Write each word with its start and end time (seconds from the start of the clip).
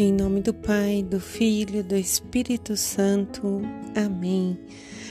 Em 0.00 0.12
nome 0.12 0.40
do 0.40 0.54
Pai, 0.54 1.02
do 1.02 1.18
Filho, 1.18 1.82
do 1.82 1.96
Espírito 1.96 2.76
Santo. 2.76 3.62
Amém. 3.96 4.56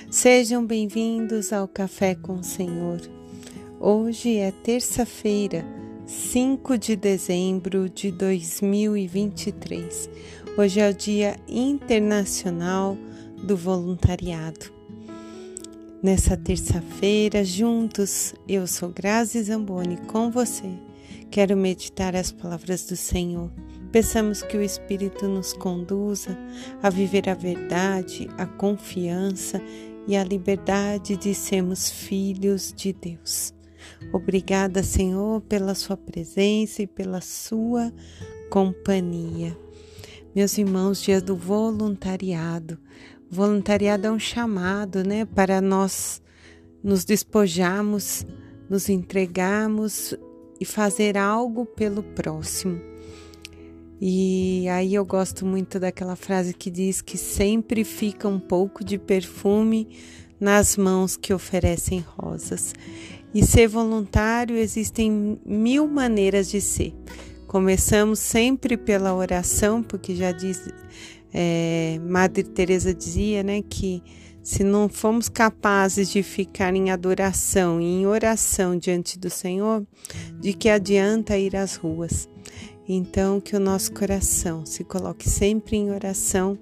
Sejam 0.10 0.66
bem-vindos 0.66 1.52
ao 1.52 1.68
Café 1.68 2.16
com 2.16 2.36
o 2.36 2.44
Senhor. 2.44 3.02
Hoje 3.81 4.38
é 4.38 4.50
terça-feira, 4.50 5.66
5 6.05 6.77
de 6.77 6.95
dezembro 6.95 7.89
de 7.89 8.13
2023. 8.13 10.09
Hoje 10.58 10.80
é 10.80 10.90
o 10.90 10.94
Dia 10.94 11.35
Internacional 11.49 12.98
do 13.44 13.58
Voluntariado. 13.58 14.72
Nessa 16.02 16.38
terça-feira, 16.38 17.44
juntos, 17.44 18.34
eu 18.48 18.66
sou 18.66 18.88
Grazi 18.88 19.44
Zamboni 19.44 19.98
com 20.08 20.31
você. 20.31 20.87
Quero 21.30 21.55
meditar 21.55 22.16
as 22.16 22.31
palavras 22.31 22.86
do 22.88 22.95
Senhor 22.95 23.52
Peçamos 23.91 24.44
que 24.44 24.58
o 24.58 24.62
Espírito 24.62 25.27
nos 25.27 25.53
conduza 25.53 26.38
a 26.84 26.90
viver 26.90 27.30
a 27.30 27.34
verdade, 27.34 28.30
a 28.38 28.45
confiança 28.45 29.62
e 30.05 30.16
a 30.16 30.23
liberdade 30.23 31.16
de 31.16 31.34
sermos 31.34 31.90
filhos 31.90 32.73
de 32.76 32.91
Deus. 32.91 33.53
Obrigada, 34.12 34.84
Senhor, 34.84 35.41
pela 35.41 35.73
Sua 35.73 35.95
presença 35.95 36.81
e 36.81 36.88
pela 36.88 37.22
Sua 37.22 37.94
companhia. 38.50 39.58
Meus 40.36 40.58
irmãos, 40.58 41.02
dia 41.02 41.22
do 41.22 41.36
voluntariado. 41.36 42.78
Voluntariado 43.31 44.08
é 44.08 44.12
um 44.12 44.20
chamado, 44.20 45.02
né, 45.03 45.25
para 45.25 45.62
nós 45.62 46.22
nos 46.84 47.05
despojarmos, 47.05 48.25
nos 48.70 48.89
entregarmos 48.89 50.14
e 50.59 50.66
fazer 50.66 51.17
algo 51.17 51.66
pelo 51.66 52.03
próximo. 52.03 52.80
E 54.00 54.67
aí 54.69 54.94
eu 54.94 55.03
gosto 55.03 55.45
muito 55.45 55.80
daquela 55.80 56.16
frase 56.16 56.53
que 56.53 56.69
diz 56.69 57.02
que 57.02 57.17
sempre 57.17 57.83
fica 57.83 58.27
um 58.27 58.39
pouco 58.39 58.83
de 58.83 58.97
perfume 58.97 59.88
nas 60.39 60.77
mãos 60.77 61.17
que 61.17 61.33
oferecem 61.33 62.05
rosas. 62.16 62.73
E 63.33 63.44
ser 63.45 63.67
voluntário 63.67 64.55
existem 64.55 65.39
mil 65.45 65.88
maneiras 65.88 66.49
de 66.49 66.61
ser. 66.61 66.94
Começamos 67.47 68.19
sempre 68.19 68.77
pela 68.77 69.16
oração, 69.16 69.81
porque 69.81 70.16
já 70.16 70.31
diz 70.31 70.61
é, 71.33 71.99
Madre 72.03 72.44
Teresa 72.44 72.94
dizia, 72.94 73.44
né, 73.44 73.61
que 73.61 74.02
se 74.48 74.64
não 74.64 74.88
fomos 74.88 75.28
capazes 75.28 76.09
de 76.09 76.23
ficar 76.23 76.73
em 76.73 76.90
adoração 76.90 77.81
e 77.81 77.84
em 77.84 78.08
oração 78.08 78.78
diante 78.78 79.20
do 79.20 79.30
Senhor, 79.30 79.86
de 80.39 80.54
que 80.54 80.70
adianta 80.70 81.38
ir 81.38 81.54
às 81.54 81.76
ruas? 81.76 82.30
Então, 82.88 83.42
que 83.42 83.58
o 83.58 83.59
nosso 83.59 83.92
coração 83.92 84.66
se 84.66 84.86
coloque 84.86 85.30
sempre 85.30 85.76
em 85.76 85.92
oração 85.92 86.58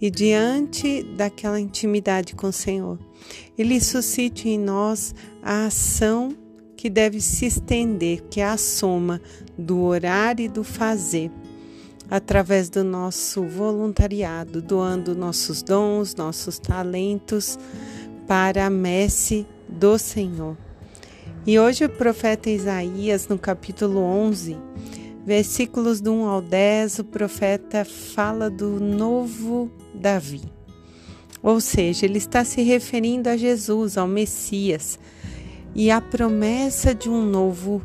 e 0.00 0.10
diante 0.10 1.04
daquela 1.16 1.60
intimidade 1.60 2.34
com 2.34 2.48
o 2.48 2.52
Senhor. 2.52 2.98
Ele 3.56 3.80
suscite 3.80 4.48
em 4.48 4.58
nós 4.58 5.14
a 5.40 5.66
ação 5.66 6.36
que 6.76 6.90
deve 6.90 7.20
se 7.20 7.46
estender, 7.46 8.24
que 8.28 8.40
é 8.40 8.46
a 8.46 8.56
soma 8.56 9.22
do 9.56 9.82
orar 9.82 10.40
e 10.40 10.48
do 10.48 10.64
fazer, 10.64 11.30
através 12.10 12.70
do 12.70 12.82
nosso 12.82 13.42
voluntariado, 13.42 14.62
doando 14.62 15.14
nossos 15.14 15.62
dons, 15.62 16.14
nossos 16.14 16.58
talentos 16.58 17.58
para 18.26 18.66
a 18.66 18.70
messe 18.70 19.46
do 19.68 19.98
Senhor. 19.98 20.56
E 21.46 21.58
hoje 21.58 21.84
o 21.84 21.88
profeta 21.88 22.50
Isaías, 22.50 23.28
no 23.28 23.38
capítulo 23.38 24.00
11, 24.00 24.56
versículos 25.24 26.00
do 26.00 26.12
1 26.12 26.26
ao 26.26 26.42
10, 26.42 27.00
o 27.00 27.04
profeta 27.04 27.84
fala 27.84 28.50
do 28.50 28.80
novo 28.80 29.70
Davi. 29.94 30.42
Ou 31.42 31.60
seja, 31.60 32.04
ele 32.04 32.18
está 32.18 32.44
se 32.44 32.62
referindo 32.62 33.28
a 33.28 33.36
Jesus, 33.36 33.96
ao 33.96 34.08
Messias, 34.08 34.98
e 35.74 35.90
a 35.90 36.00
promessa 36.00 36.94
de 36.94 37.08
um 37.08 37.24
novo 37.24 37.82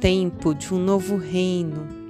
tempo, 0.00 0.54
de 0.54 0.72
um 0.72 0.78
novo 0.78 1.16
reino. 1.16 2.01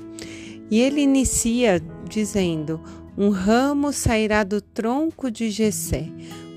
E 0.71 0.81
ele 0.81 1.01
inicia 1.01 1.83
dizendo: 2.09 2.81
Um 3.17 3.31
ramo 3.31 3.93
sairá 3.93 4.43
do 4.45 4.61
tronco 4.61 5.31
de 5.31 5.51
Jessé, 5.51 6.09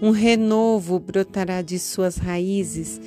um 0.01 0.11
renovo 0.11 0.99
brotará 0.99 1.61
de 1.61 1.79
suas 1.79 2.17
raízes, 2.17 2.99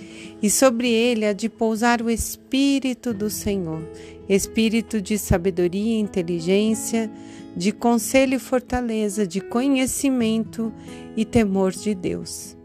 e 0.42 0.50
sobre 0.50 0.90
ele 0.90 1.26
há 1.26 1.32
de 1.32 1.48
pousar 1.48 2.00
o 2.02 2.10
espírito 2.10 3.12
do 3.12 3.28
Senhor, 3.30 3.82
espírito 4.28 5.00
de 5.00 5.18
sabedoria 5.18 5.96
e 5.96 6.00
inteligência, 6.00 7.10
de 7.56 7.72
conselho 7.72 8.34
e 8.34 8.38
fortaleza, 8.38 9.26
de 9.26 9.40
conhecimento 9.40 10.72
e 11.16 11.24
temor 11.24 11.72
de 11.72 11.94
Deus. 11.94 12.56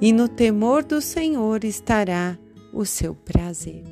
E 0.00 0.12
no 0.12 0.28
temor 0.28 0.84
do 0.84 1.00
Senhor 1.00 1.64
estará 1.64 2.38
o 2.76 2.84
seu 2.84 3.14
prazer. 3.14 3.82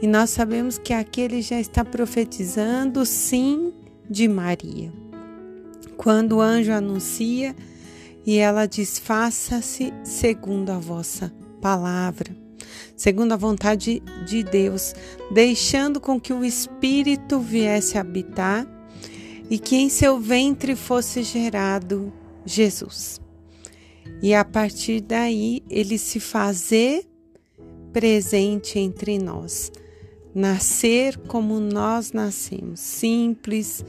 E 0.00 0.06
nós 0.06 0.30
sabemos 0.30 0.78
que 0.78 0.92
aqui 0.92 1.20
ele 1.20 1.42
já 1.42 1.60
está 1.60 1.84
profetizando 1.84 3.04
sim 3.04 3.72
de 4.08 4.26
Maria. 4.26 4.92
Quando 5.96 6.36
o 6.36 6.40
anjo 6.40 6.72
anuncia 6.72 7.54
e 8.24 8.38
ela 8.38 8.66
diz: 8.66 8.98
Faça-se 8.98 9.92
segundo 10.02 10.70
a 10.70 10.78
vossa 10.78 11.32
palavra 11.60 12.42
segundo 12.96 13.32
a 13.32 13.36
vontade 13.36 14.00
de 14.24 14.44
Deus, 14.44 14.94
deixando 15.30 16.00
com 16.00 16.20
que 16.20 16.32
o 16.32 16.44
Espírito 16.44 17.40
viesse 17.40 17.98
habitar 17.98 18.66
e 19.50 19.58
que 19.58 19.76
em 19.76 19.88
seu 19.88 20.20
ventre 20.20 20.76
fosse 20.76 21.22
gerado 21.22 22.12
Jesus. 22.44 23.20
E 24.22 24.34
a 24.34 24.44
partir 24.44 25.00
daí 25.00 25.62
ele 25.68 25.98
se 25.98 26.20
fazer 26.20 27.04
presente 27.92 28.78
entre 28.78 29.18
nós, 29.18 29.70
nascer 30.34 31.16
como 31.28 31.60
nós 31.60 32.12
nascemos, 32.12 32.80
simples, 32.80 33.84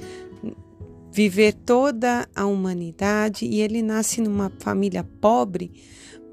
viver 1.11 1.53
toda 1.53 2.27
a 2.35 2.45
humanidade 2.45 3.45
e 3.45 3.61
ele 3.61 3.81
nasce 3.81 4.19
numa 4.19 4.51
família 4.59 5.03
pobre 5.21 5.71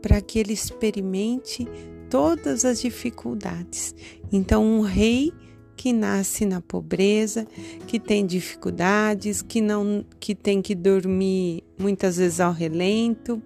para 0.00 0.20
que 0.20 0.38
ele 0.38 0.54
experimente 0.54 1.68
todas 2.08 2.64
as 2.64 2.80
dificuldades. 2.80 3.94
Então, 4.32 4.64
um 4.64 4.80
rei 4.80 5.32
que 5.76 5.92
nasce 5.92 6.44
na 6.44 6.60
pobreza, 6.60 7.46
que 7.86 7.98
tem 7.98 8.26
dificuldades, 8.26 9.40
que 9.40 9.60
não 9.60 10.04
que 10.18 10.34
tem 10.34 10.60
que 10.60 10.74
dormir 10.74 11.62
muitas 11.78 12.16
vezes 12.16 12.40
ao 12.40 12.52
relento, 12.52 13.40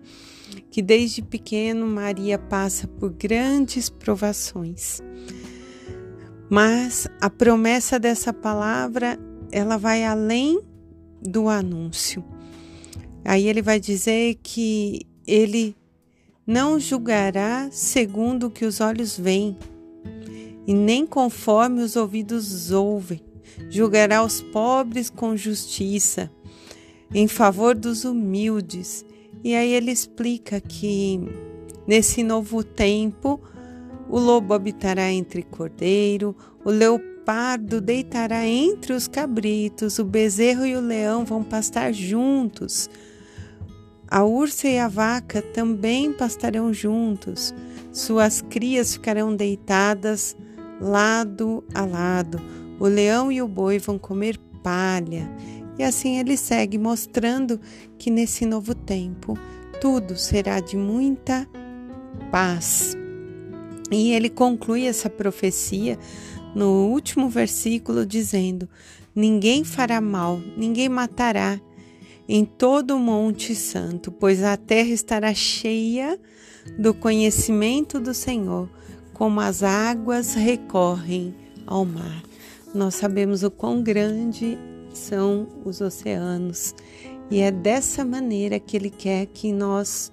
que 0.75 0.83
desde 0.83 1.23
pequeno 1.23 1.87
Maria 1.87 2.37
passa 2.37 2.89
por 2.89 3.13
grandes 3.13 3.89
provações. 3.89 5.01
Mas 6.51 7.07
a 7.21 7.31
promessa 7.31 7.97
dessa 7.97 8.33
palavra, 8.33 9.17
ela 9.53 9.77
vai 9.77 10.05
além 10.05 10.61
do 11.23 11.49
anúncio. 11.49 12.25
Aí 13.25 13.47
ele 13.47 13.63
vai 13.63 13.79
dizer 13.79 14.41
que 14.43 15.07
ele 15.25 15.77
não 16.45 16.81
julgará 16.81 17.69
segundo 17.71 18.49
o 18.49 18.51
que 18.51 18.65
os 18.65 18.81
olhos 18.81 19.17
veem, 19.17 19.57
e 20.67 20.75
nem 20.75 21.07
conforme 21.07 21.83
os 21.83 21.95
ouvidos 21.95 22.73
ouvem. 22.73 23.23
Julgará 23.71 24.25
os 24.25 24.43
pobres 24.43 25.09
com 25.09 25.37
justiça, 25.37 26.29
em 27.15 27.29
favor 27.29 27.77
dos 27.77 28.05
humildes. 28.05 29.07
E 29.45 29.55
aí 29.55 29.73
ele 29.73 29.93
explica 29.93 30.61
que 30.61 31.21
nesse 31.87 32.23
novo 32.25 32.65
tempo 32.65 33.41
o 34.09 34.19
lobo 34.19 34.55
habitará 34.55 35.13
entre 35.13 35.43
cordeiro, 35.43 36.35
o 36.65 36.71
leopardo 36.71 37.81
deitará 37.81 38.47
entre 38.47 38.95
os 38.95 39.07
cabritos, 39.07 39.99
o 39.99 40.05
bezerro 40.05 40.67
e 40.67 40.75
o 40.75 40.81
leão 40.81 41.25
vão 41.25 41.45
pastar 41.45 41.93
juntos 41.93 42.89
a 44.15 44.23
ursa 44.23 44.69
e 44.69 44.79
a 44.79 44.87
vaca 44.87 45.43
também 45.43 46.13
pastarão 46.13 46.73
juntos, 46.73 47.53
suas 47.93 48.41
crias 48.41 48.93
ficarão 48.93 49.35
deitadas 49.35 50.37
lado 50.81 51.65
a 51.75 51.85
lado. 51.85 52.41
O 52.79 52.87
leão 52.87 53.33
e 53.33 53.43
o 53.43 53.49
boi 53.49 53.81
vão 53.81 53.99
comer 53.99 54.39
palha. 54.63 55.29
E 55.79 55.83
assim 55.83 56.19
ele 56.19 56.37
segue 56.37 56.79
mostrando 56.79 57.61
que 57.99 58.11
nesse 58.11 58.47
novo 58.47 58.75
tempo 58.75 59.37
tudo 59.81 60.17
será 60.17 60.61
de 60.61 60.77
muita 60.77 61.49
paz. 62.31 62.97
E 63.91 64.13
ele 64.13 64.31
conclui 64.31 64.87
essa 64.87 65.11
profecia 65.11 65.99
no 66.55 66.89
último 66.89 67.29
versículo 67.29 68.07
dizendo: 68.07 68.69
Ninguém 69.15 69.65
fará 69.65 70.01
mal, 70.01 70.41
ninguém 70.57 70.89
matará, 70.89 71.61
em 72.29 72.45
todo 72.45 72.97
o 72.97 72.99
Monte 72.99 73.55
Santo, 73.55 74.11
pois 74.11 74.43
a 74.43 74.57
terra 74.57 74.89
estará 74.89 75.35
cheia 75.35 76.19
do 76.79 76.95
conhecimento 76.95 78.01
do 78.01 78.15
Senhor, 78.15 78.71
como 79.13 79.41
as 79.41 79.63
águas 79.63 80.35
recorrem 80.35 81.35
ao 81.67 81.85
mar. 81.85 82.23
Nós 82.75 82.95
sabemos 82.95 83.43
o 83.43 83.51
quão 83.51 83.83
grande 83.83 84.59
são 84.99 85.49
os 85.65 85.81
oceanos. 85.81 86.75
E 87.31 87.41
é 87.41 87.51
dessa 87.51 88.05
maneira 88.05 88.61
que 88.61 88.77
Ele 88.77 88.91
quer 88.91 89.27
que 89.27 89.53
nós 89.53 90.13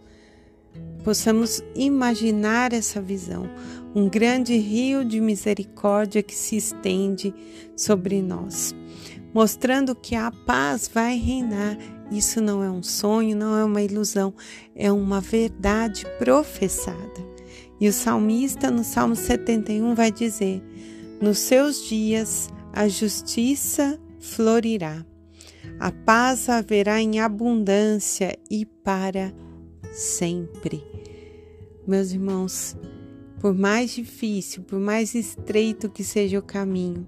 possamos 1.03 1.63
imaginar 1.75 2.73
essa 2.73 3.01
visão, 3.01 3.49
um 3.93 4.07
grande 4.07 4.57
rio 4.57 5.03
de 5.03 5.19
misericórdia 5.19 6.23
que 6.23 6.35
se 6.35 6.55
estende 6.55 7.33
sobre 7.75 8.21
nós, 8.21 8.73
mostrando 9.33 9.95
que 9.95 10.15
a 10.15 10.31
paz 10.31 10.89
vai 10.93 11.17
reinar. 11.17 11.77
Isso 12.11 12.41
não 12.41 12.63
é 12.63 12.69
um 12.69 12.83
sonho, 12.83 13.35
não 13.35 13.57
é 13.57 13.63
uma 13.63 13.81
ilusão, 13.81 14.33
é 14.75 14.91
uma 14.91 15.21
verdade 15.21 16.05
professada. 16.17 17.31
E 17.79 17.87
o 17.87 17.93
salmista, 17.93 18.69
no 18.69 18.83
Salmo 18.83 19.15
71, 19.15 19.95
vai 19.95 20.11
dizer: 20.11 20.61
Nos 21.19 21.39
seus 21.39 21.87
dias 21.87 22.49
a 22.73 22.87
justiça 22.87 23.99
florirá, 24.21 25.05
a 25.79 25.91
paz 25.91 26.47
haverá 26.47 27.01
em 27.01 27.19
abundância 27.19 28.37
e 28.49 28.65
para 28.65 29.33
sempre. 29.91 30.83
Meus 31.85 32.11
irmãos, 32.11 32.77
por 33.39 33.53
mais 33.53 33.91
difícil, 33.91 34.63
por 34.63 34.79
mais 34.79 35.15
estreito 35.15 35.89
que 35.89 36.03
seja 36.03 36.39
o 36.39 36.43
caminho, 36.43 37.07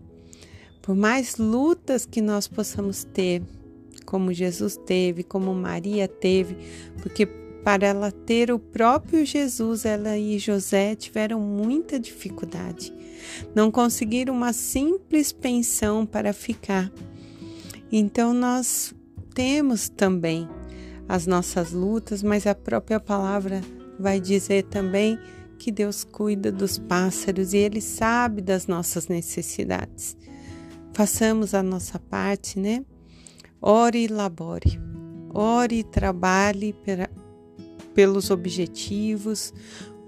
por 0.82 0.96
mais 0.96 1.38
lutas 1.38 2.06
que 2.06 2.22
nós 2.22 2.48
possamos 2.48 3.04
ter, 3.04 3.42
como 4.06 4.34
Jesus 4.34 4.76
teve, 4.76 5.24
como 5.24 5.54
Maria 5.54 6.08
teve, 6.08 6.58
porque 7.02 7.43
para 7.64 7.88
ela 7.88 8.12
ter 8.12 8.52
o 8.52 8.60
próprio 8.60 9.26
Jesus, 9.26 9.86
ela 9.86 10.18
e 10.18 10.38
José 10.38 10.96
tiveram 10.96 11.40
muita 11.40 12.00
dificuldade. 12.00 12.94
Não 13.56 13.72
conseguiram 13.72 14.34
uma 14.34 14.52
simples 14.52 15.32
pensão 15.32 16.06
para 16.06 16.34
ficar. 16.34 16.92
Então 17.92 18.34
nós 18.34 18.94
temos 19.34 19.88
também 19.88 20.48
as 21.08 21.26
nossas 21.26 21.72
lutas, 21.72 22.22
mas 22.22 22.46
a 22.46 22.54
própria 22.54 23.00
palavra 23.00 23.62
vai 24.00 24.20
dizer 24.20 24.64
também 24.64 25.18
que 25.58 25.72
Deus 25.72 26.04
cuida 26.04 26.52
dos 26.52 26.78
pássaros 26.78 27.54
e 27.54 27.58
Ele 27.58 27.80
sabe 27.80 28.42
das 28.42 28.68
nossas 28.68 29.08
necessidades. 29.08 30.18
Façamos 30.94 31.54
a 31.54 31.64
nossa 31.64 31.98
parte, 31.98 32.60
né? 32.60 32.84
Ore 33.62 34.04
e 34.04 34.08
labore, 34.08 34.80
ore 35.34 35.80
e 35.80 35.84
trabalhe 35.84 36.76
pelos 37.94 38.30
objetivos, 38.30 39.54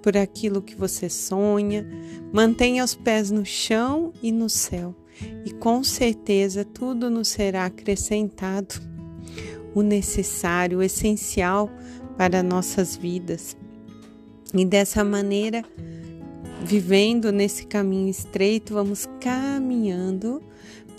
por 0.05 0.15
aquilo 0.15 0.61
que 0.61 0.75
você 0.75 1.09
sonha, 1.09 1.83
mantenha 2.31 2.83
os 2.83 2.93
pés 2.93 3.31
no 3.31 3.43
chão 3.43 4.13
e 4.21 4.31
no 4.31 4.47
céu, 4.47 4.95
e 5.43 5.51
com 5.51 5.83
certeza 5.83 6.63
tudo 6.63 7.09
nos 7.09 7.29
será 7.29 7.65
acrescentado, 7.65 8.75
o 9.73 9.81
necessário, 9.81 10.77
o 10.77 10.83
essencial 10.83 11.71
para 12.15 12.43
nossas 12.43 12.95
vidas. 12.95 13.57
E 14.53 14.63
dessa 14.63 15.03
maneira, 15.03 15.63
vivendo 16.63 17.31
nesse 17.31 17.65
caminho 17.65 18.07
estreito, 18.07 18.75
vamos 18.75 19.09
caminhando 19.19 20.39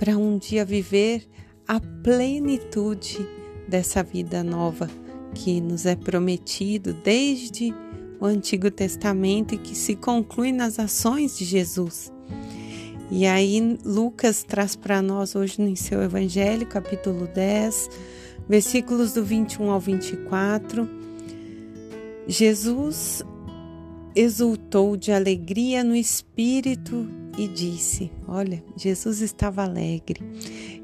para 0.00 0.18
um 0.18 0.36
dia 0.36 0.64
viver 0.64 1.26
a 1.66 1.78
plenitude 1.78 3.26
dessa 3.68 4.02
vida 4.02 4.42
nova 4.42 4.90
que 5.36 5.60
nos 5.60 5.84
é 5.84 5.94
prometido 5.94 6.94
desde 6.94 7.74
o 8.18 8.24
Antigo 8.24 8.70
Testamento 8.70 9.54
e 9.54 9.58
que 9.58 9.74
se 9.74 9.94
conclui 9.94 10.50
nas 10.50 10.78
ações 10.78 11.36
de 11.36 11.44
Jesus. 11.44 12.10
E 13.10 13.26
aí 13.26 13.78
Lucas 13.84 14.42
traz 14.42 14.74
para 14.74 15.02
nós 15.02 15.36
hoje 15.36 15.60
no 15.60 15.76
seu 15.76 16.02
Evangelho, 16.02 16.66
capítulo 16.66 17.26
10, 17.26 17.90
versículos 18.48 19.12
do 19.12 19.22
21 19.22 19.70
ao 19.70 19.78
24. 19.78 20.88
Jesus 22.26 23.22
exultou 24.14 24.96
de 24.96 25.12
alegria 25.12 25.84
no 25.84 25.94
espírito 25.94 27.06
e 27.36 27.46
disse: 27.46 28.10
Olha, 28.26 28.64
Jesus 28.74 29.20
estava 29.20 29.62
alegre. 29.62 30.20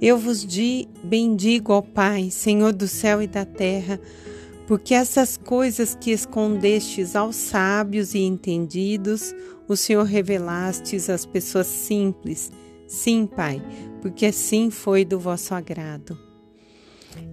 Eu 0.01 0.19
vos 0.19 0.47
di, 0.47 0.87
bendigo, 1.03 1.73
ó 1.73 1.81
Pai, 1.81 2.31
Senhor 2.31 2.73
do 2.73 2.87
céu 2.87 3.23
e 3.23 3.27
da 3.27 3.45
terra, 3.45 3.99
porque 4.73 4.95
essas 4.95 5.37
coisas 5.37 5.95
que 5.95 6.11
escondestes 6.13 7.15
aos 7.15 7.37
sábios 7.37 8.15
e 8.15 8.21
entendidos, 8.21 9.35
o 9.69 9.77
Senhor 9.77 10.05
revelastes 10.05 11.11
às 11.11 11.27
pessoas 11.27 11.67
simples. 11.67 12.51
Sim, 12.87 13.27
Pai, 13.27 13.63
porque 14.01 14.25
assim 14.25 14.71
foi 14.71 15.05
do 15.05 15.21
vosso 15.21 15.55
agrado. 15.55 16.19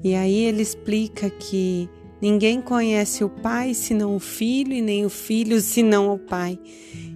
E 0.03 0.15
aí 0.15 0.43
ele 0.43 0.61
explica 0.61 1.29
que 1.29 1.89
Ninguém 2.21 2.59
conhece 2.59 3.23
o 3.23 3.29
Pai 3.29 3.73
senão 3.73 4.17
o 4.17 4.19
Filho, 4.19 4.73
e 4.73 4.81
nem 4.81 5.05
o 5.05 5.09
Filho 5.09 5.61
senão 5.61 6.13
o 6.13 6.19
Pai. 6.19 6.59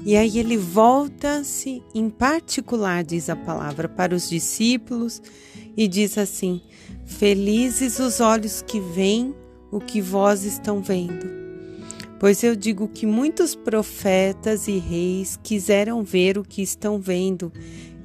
E 0.06 0.16
aí 0.16 0.40
ele 0.40 0.56
volta-se, 0.56 1.84
em 1.94 2.10
particular, 2.10 3.04
diz 3.04 3.30
a 3.30 3.36
palavra, 3.36 3.90
para 3.90 4.16
os 4.16 4.30
discípulos 4.30 5.22
e 5.76 5.86
diz 5.90 6.18
assim: 6.18 6.62
Felizes 7.06 8.00
os 8.00 8.22
olhos 8.22 8.62
que 8.62 8.80
veem 8.80 9.36
o 9.74 9.80
que 9.80 10.00
vós 10.00 10.44
estão 10.44 10.82
vendo. 10.82 11.28
Pois 12.20 12.44
eu 12.44 12.56
digo 12.56 12.88
que 12.88 13.06
muitos 13.06 13.56
profetas 13.56 14.68
e 14.68 14.78
reis 14.78 15.38
quiseram 15.42 16.04
ver 16.04 16.38
o 16.38 16.44
que 16.44 16.62
estão 16.62 17.00
vendo 17.00 17.52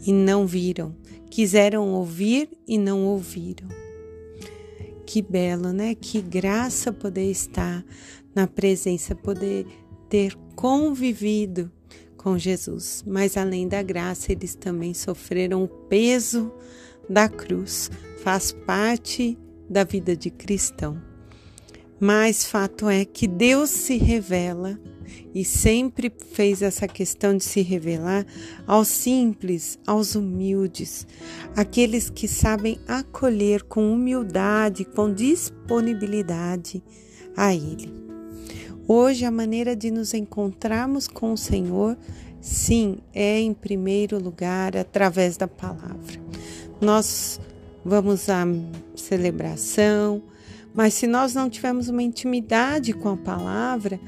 e 0.05 0.12
não 0.12 0.47
viram, 0.47 0.97
quiseram 1.31 1.93
ouvir 1.93 2.49
e 2.67 2.79
não 2.79 3.05
ouviram. 3.05 3.69
Que 5.06 5.23
belo, 5.23 5.73
né? 5.73 5.94
Que 5.94 6.20
graça 6.20 6.93
poder 6.93 7.31
estar 7.31 7.85
na 8.35 8.47
presença, 8.47 9.15
poder 9.15 9.67
ter 10.09 10.35
convivido 10.56 11.70
com 12.17 12.37
Jesus. 12.37 13.05
Mas 13.06 13.37
além 13.37 13.69
da 13.69 13.82
graça, 13.82 14.32
eles 14.32 14.55
também 14.55 14.94
sofreram 14.94 15.62
o 15.62 15.69
peso 15.69 16.53
da 17.09 17.29
cruz. 17.29 17.91
Faz 18.23 18.53
parte 18.53 19.38
da 19.70 19.85
vida 19.85 20.17
de 20.17 20.31
cristão. 20.31 21.07
Mas 22.00 22.44
fato 22.44 22.88
é 22.88 23.04
que 23.04 23.26
Deus 23.26 23.70
se 23.70 23.96
revela 23.96 24.78
e 25.34 25.44
sempre 25.44 26.12
fez 26.32 26.62
essa 26.62 26.86
questão 26.86 27.36
de 27.36 27.44
se 27.44 27.60
revelar 27.60 28.26
aos 28.66 28.88
simples, 28.88 29.78
aos 29.86 30.14
humildes, 30.14 31.06
aqueles 31.56 32.08
que 32.10 32.28
sabem 32.28 32.78
acolher 32.86 33.62
com 33.62 33.93
humildade, 33.93 34.84
com 34.84 35.12
disponibilidade 35.12 36.82
a 37.36 37.55
Ele. 37.55 37.93
Hoje, 38.86 39.24
a 39.24 39.31
maneira 39.31 39.76
de 39.76 39.90
nos 39.90 40.14
encontrarmos 40.14 41.06
com 41.06 41.32
o 41.32 41.36
Senhor, 41.36 41.96
sim, 42.40 42.98
é 43.12 43.38
em 43.38 43.52
primeiro 43.52 44.19
lugar 44.19 44.76
através 44.76 45.36
da 45.36 45.46
palavra. 45.46 46.19
Nós 46.81 47.40
vamos 47.84 48.28
à 48.31 48.44
celebração, 48.94 50.22
mas 50.79 50.94
se 50.94 51.08
nós 51.08 51.35
não 51.35 51.51
tivermos 51.51 51.89
uma 51.89 52.05
intimidade 52.05 52.93
com 52.93 53.08
a 53.08 53.17
palavra, 53.17 53.99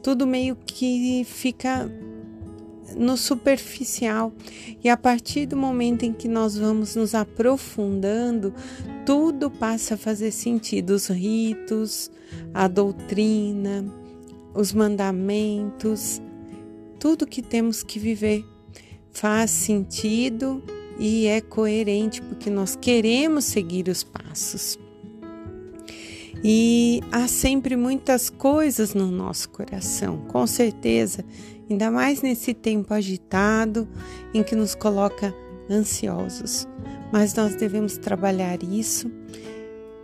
tudo 0.00 0.28
meio 0.28 0.54
que 0.54 1.24
fica 1.24 1.90
no 2.96 3.16
superficial. 3.16 4.32
E 4.84 4.88
a 4.88 4.96
partir 4.96 5.44
do 5.46 5.56
momento 5.56 6.04
em 6.04 6.12
que 6.12 6.28
nós 6.28 6.56
vamos 6.56 6.94
nos 6.94 7.16
aprofundando, 7.16 8.54
tudo 9.04 9.50
passa 9.50 9.94
a 9.94 9.96
fazer 9.96 10.30
sentido: 10.30 10.90
os 10.90 11.08
ritos, 11.08 12.12
a 12.54 12.68
doutrina, 12.68 13.84
os 14.54 14.72
mandamentos, 14.72 16.22
tudo 17.00 17.26
que 17.26 17.42
temos 17.42 17.82
que 17.82 17.98
viver 17.98 18.44
faz 19.10 19.50
sentido 19.50 20.62
e 20.96 21.26
é 21.26 21.40
coerente 21.40 22.22
porque 22.22 22.48
nós 22.48 22.76
queremos 22.76 23.46
seguir 23.46 23.88
os 23.88 24.04
passos. 24.04 24.78
E 26.42 27.02
há 27.12 27.28
sempre 27.28 27.76
muitas 27.76 28.30
coisas 28.30 28.94
no 28.94 29.10
nosso 29.10 29.50
coração, 29.50 30.18
com 30.28 30.46
certeza, 30.46 31.22
ainda 31.68 31.90
mais 31.90 32.22
nesse 32.22 32.54
tempo 32.54 32.94
agitado 32.94 33.86
em 34.32 34.42
que 34.42 34.56
nos 34.56 34.74
coloca 34.74 35.34
ansiosos. 35.70 36.66
Mas 37.12 37.34
nós 37.34 37.54
devemos 37.56 37.98
trabalhar 37.98 38.62
isso 38.62 39.10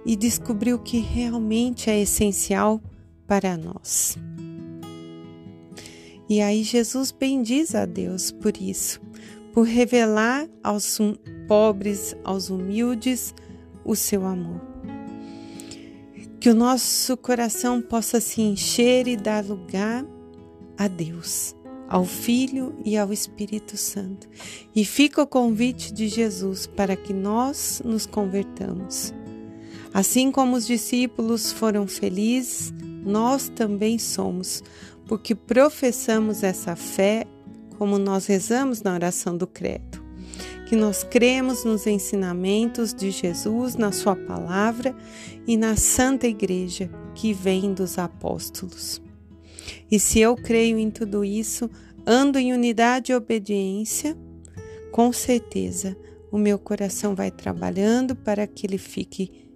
e 0.04 0.14
descobrir 0.14 0.74
o 0.74 0.78
que 0.78 0.98
realmente 0.98 1.88
é 1.88 2.00
essencial 2.00 2.82
para 3.26 3.56
nós. 3.56 4.18
E 6.28 6.42
aí 6.42 6.62
Jesus 6.62 7.12
bendiz 7.12 7.74
a 7.74 7.86
Deus 7.86 8.30
por 8.30 8.56
isso, 8.60 9.00
por 9.54 9.64
revelar 9.64 10.46
aos 10.62 10.98
pobres, 11.48 12.14
aos 12.24 12.50
humildes, 12.50 13.34
o 13.84 13.94
seu 13.94 14.26
amor 14.26 14.75
que 16.46 16.50
o 16.50 16.54
nosso 16.54 17.16
coração 17.16 17.82
possa 17.82 18.20
se 18.20 18.40
encher 18.40 19.08
e 19.08 19.16
dar 19.16 19.44
lugar 19.44 20.06
a 20.78 20.86
Deus, 20.86 21.56
ao 21.88 22.04
Filho 22.04 22.72
e 22.84 22.96
ao 22.96 23.12
Espírito 23.12 23.76
Santo. 23.76 24.28
E 24.72 24.84
fica 24.84 25.20
o 25.20 25.26
convite 25.26 25.92
de 25.92 26.06
Jesus 26.06 26.64
para 26.64 26.94
que 26.94 27.12
nós 27.12 27.82
nos 27.84 28.06
convertamos. 28.06 29.12
Assim 29.92 30.30
como 30.30 30.54
os 30.54 30.68
discípulos 30.68 31.50
foram 31.50 31.84
felizes, 31.84 32.72
nós 33.04 33.48
também 33.48 33.98
somos, 33.98 34.62
porque 35.08 35.34
professamos 35.34 36.44
essa 36.44 36.76
fé 36.76 37.26
como 37.76 37.98
nós 37.98 38.26
rezamos 38.26 38.82
na 38.82 38.94
oração 38.94 39.36
do 39.36 39.48
Credo. 39.48 40.05
Que 40.66 40.76
nós 40.76 41.04
cremos 41.04 41.64
nos 41.64 41.86
ensinamentos 41.86 42.92
de 42.92 43.10
Jesus, 43.10 43.76
na 43.76 43.92
Sua 43.92 44.16
palavra 44.16 44.94
e 45.46 45.56
na 45.56 45.76
Santa 45.76 46.26
Igreja 46.26 46.90
que 47.14 47.32
vem 47.32 47.72
dos 47.72 47.98
apóstolos. 47.98 49.00
E 49.90 49.98
se 49.98 50.20
eu 50.20 50.34
creio 50.34 50.78
em 50.78 50.90
tudo 50.90 51.24
isso, 51.24 51.70
ando 52.06 52.38
em 52.38 52.52
unidade 52.52 53.12
e 53.12 53.14
obediência, 53.14 54.16
com 54.92 55.12
certeza 55.12 55.96
o 56.30 56.38
meu 56.38 56.58
coração 56.58 57.14
vai 57.14 57.30
trabalhando 57.30 58.14
para 58.16 58.46
que 58.46 58.66
ele 58.66 58.78
fique 58.78 59.46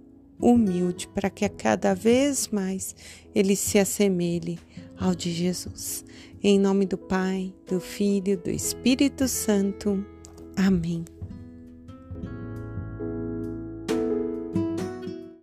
humilde, 0.40 1.09
para 1.09 1.29
que 1.29 1.45
a 1.45 1.49
cada 1.49 1.95
vez 1.95 2.49
mais 2.49 2.95
ele 3.35 3.55
se 3.55 3.79
assemelhe 3.79 4.59
ao 4.99 5.14
de 5.14 5.33
Jesus. 5.33 6.05
Em 6.43 6.59
nome 6.59 6.87
do 6.87 6.97
Pai, 6.97 7.52
do 7.67 7.81
Filho, 7.81 8.38
do 8.38 8.50
Espírito 8.50 9.29
Santo. 9.29 10.05
Amém. 10.61 11.05